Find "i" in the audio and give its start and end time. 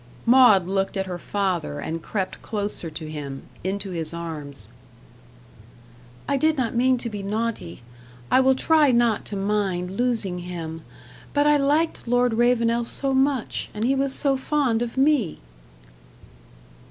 6.27-6.37, 8.31-8.39, 11.45-11.57